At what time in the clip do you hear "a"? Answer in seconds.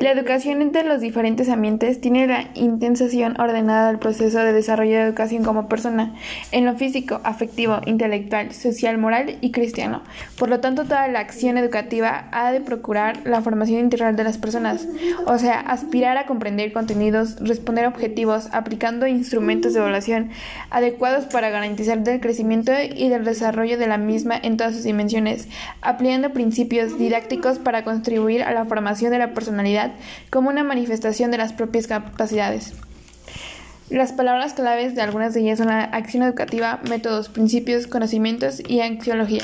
16.16-16.24, 28.42-28.52